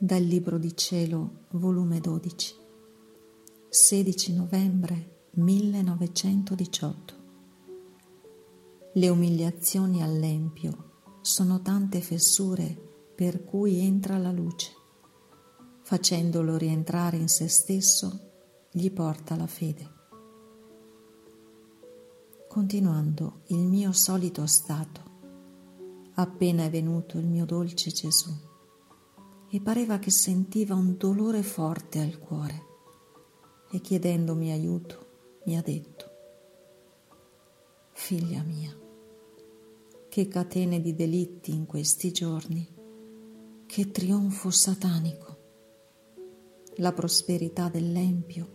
Dal 0.00 0.22
Libro 0.22 0.58
di 0.58 0.76
Cielo, 0.76 1.46
volume 1.54 1.98
12, 1.98 2.54
16 3.68 4.32
novembre 4.32 5.26
1918. 5.30 7.14
Le 8.92 9.08
umiliazioni 9.08 10.00
all'empio 10.00 11.16
sono 11.20 11.62
tante 11.62 12.00
fessure 12.00 13.10
per 13.12 13.42
cui 13.42 13.80
entra 13.80 14.18
la 14.18 14.30
luce. 14.30 14.70
Facendolo 15.82 16.56
rientrare 16.56 17.16
in 17.16 17.26
se 17.26 17.48
stesso, 17.48 18.30
gli 18.70 18.92
porta 18.92 19.34
la 19.34 19.48
fede. 19.48 19.94
Continuando 22.46 23.40
il 23.46 23.66
mio 23.66 23.90
solito 23.90 24.46
stato, 24.46 25.02
appena 26.14 26.62
è 26.62 26.70
venuto 26.70 27.18
il 27.18 27.26
mio 27.26 27.44
dolce 27.44 27.90
Gesù 27.90 28.46
e 29.50 29.60
pareva 29.60 29.98
che 29.98 30.10
sentiva 30.10 30.74
un 30.74 30.96
dolore 30.96 31.42
forte 31.42 32.00
al 32.00 32.18
cuore 32.18 32.66
e 33.70 33.80
chiedendomi 33.80 34.52
aiuto 34.52 35.06
mi 35.44 35.56
ha 35.56 35.62
detto, 35.62 36.10
figlia 37.92 38.42
mia, 38.42 38.76
che 40.08 40.28
catene 40.28 40.80
di 40.80 40.94
delitti 40.94 41.54
in 41.54 41.64
questi 41.64 42.12
giorni, 42.12 42.68
che 43.64 43.90
trionfo 43.90 44.50
satanico. 44.50 45.36
La 46.76 46.92
prosperità 46.92 47.68
dell'empio 47.68 48.50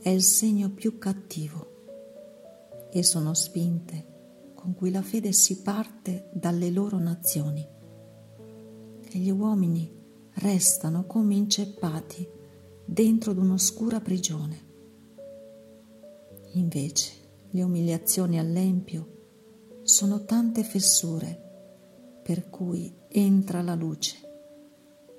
è 0.00 0.10
il 0.10 0.22
segno 0.22 0.70
più 0.70 0.98
cattivo 0.98 2.88
e 2.92 3.02
sono 3.02 3.34
spinte 3.34 4.52
con 4.54 4.74
cui 4.74 4.90
la 4.90 5.02
fede 5.02 5.32
si 5.32 5.60
parte 5.62 6.30
dalle 6.32 6.70
loro 6.70 6.98
nazioni 6.98 7.66
e 9.10 9.18
gli 9.18 9.30
uomini 9.30 9.97
restano 10.38 11.04
come 11.06 11.34
inceppati 11.34 12.26
dentro 12.84 13.32
d'un'oscura 13.32 14.00
prigione. 14.00 14.66
Invece 16.52 17.12
le 17.50 17.62
umiliazioni 17.62 18.38
all'empio 18.38 19.16
sono 19.82 20.24
tante 20.24 20.62
fessure 20.62 22.20
per 22.22 22.50
cui 22.50 22.94
entra 23.08 23.62
la 23.62 23.74
luce, 23.74 24.16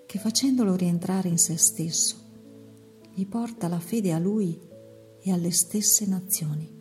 che 0.05 0.19
facendolo 0.19 0.75
rientrare 0.75 1.27
in 1.27 1.37
se 1.37 1.57
stesso, 1.57 2.15
gli 3.13 3.25
porta 3.25 3.67
la 3.67 3.79
fede 3.79 4.13
a 4.13 4.19
lui 4.19 4.59
e 5.21 5.31
alle 5.31 5.51
stesse 5.51 6.05
nazioni, 6.05 6.71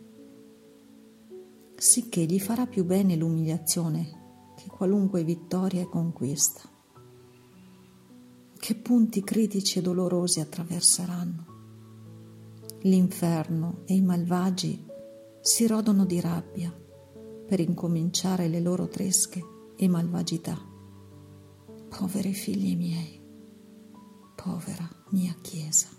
sicché 1.75 2.25
gli 2.25 2.39
farà 2.39 2.67
più 2.67 2.85
bene 2.85 3.15
l'umiliazione 3.15 4.53
che 4.55 4.67
qualunque 4.67 5.23
vittoria 5.23 5.81
e 5.81 5.89
conquista 5.89 6.77
che 8.69 8.75
punti 8.75 9.23
critici 9.23 9.79
e 9.79 9.81
dolorosi 9.81 10.41
attraverseranno. 10.41 11.45
L'inferno 12.81 13.81
e 13.87 13.95
i 13.95 14.01
malvagi 14.01 14.85
si 15.41 15.65
rodono 15.65 16.05
di 16.05 16.19
rabbia 16.19 16.71
per 17.47 17.59
incominciare 17.61 18.47
le 18.47 18.59
loro 18.59 18.87
tresche 18.87 19.41
e 19.75 19.87
malvagità. 19.87 20.55
Poveri 21.87 22.31
figli 22.33 22.77
miei, 22.77 23.19
povera 24.35 24.87
mia 25.09 25.35
Chiesa. 25.41 25.98